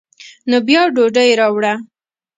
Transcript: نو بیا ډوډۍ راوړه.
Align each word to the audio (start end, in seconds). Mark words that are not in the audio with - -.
نو 0.49 0.57
بیا 0.67 0.81
ډوډۍ 0.95 1.29
راوړه. 1.39 1.73